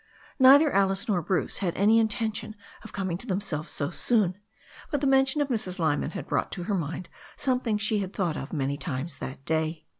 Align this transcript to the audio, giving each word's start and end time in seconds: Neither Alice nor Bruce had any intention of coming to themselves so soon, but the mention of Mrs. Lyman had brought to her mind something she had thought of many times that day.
Neither 0.39 0.73
Alice 0.73 1.07
nor 1.07 1.21
Bruce 1.21 1.59
had 1.59 1.75
any 1.77 1.99
intention 1.99 2.55
of 2.83 2.91
coming 2.91 3.19
to 3.19 3.27
themselves 3.27 3.69
so 3.71 3.91
soon, 3.91 4.39
but 4.89 4.99
the 4.99 5.05
mention 5.05 5.41
of 5.41 5.49
Mrs. 5.49 5.77
Lyman 5.77 6.09
had 6.17 6.25
brought 6.27 6.51
to 6.53 6.63
her 6.63 6.73
mind 6.73 7.07
something 7.37 7.77
she 7.77 7.99
had 7.99 8.11
thought 8.11 8.35
of 8.35 8.51
many 8.51 8.77
times 8.77 9.17
that 9.17 9.45
day. 9.45 9.85